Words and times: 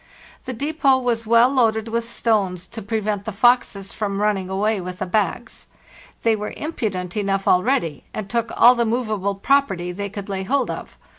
The 0.45 0.53
depot 0.53 0.97
was 0.97 1.27
well 1.27 1.51
loaded 1.51 1.87
with 1.87 2.09
stones 2.09 2.65
to 2.65 2.81
prevent 2.81 3.25
the 3.25 3.31
foxes 3.31 3.93
from 3.93 4.19
running 4.19 4.49
away 4.49 4.81
with 4.81 4.97
the 4.97 5.05
bags. 5.05 5.67
They 6.23 6.35
were 6.35 6.55
impudent 6.57 7.15
enough 7.15 7.47
already, 7.47 8.03
and 8.11 8.27
took 8.27 8.51
all 8.59 8.73
the 8.73 8.83
movable 8.83 9.35
property 9.35 9.91
they 9.91 10.09
could 10.09 10.27
lay 10.27 10.41
hold 10.41 10.71
of. 10.71 10.97